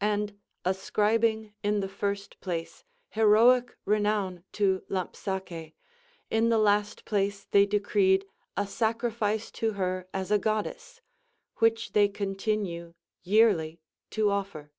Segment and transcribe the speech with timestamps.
[0.00, 5.74] And ascribing in the first place heroic renown to Lampsace,
[6.30, 8.24] in the last place they decreed
[8.56, 11.02] a sacrifice to her as a Goddess,
[11.56, 14.72] which they continue yearly to offer.